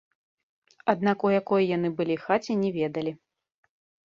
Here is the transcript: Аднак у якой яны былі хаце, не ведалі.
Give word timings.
Аднак 0.93 1.25
у 1.29 1.31
якой 1.39 1.67
яны 1.75 1.93
былі 2.01 2.15
хаце, 2.25 2.57
не 2.63 2.73
ведалі. 2.79 3.13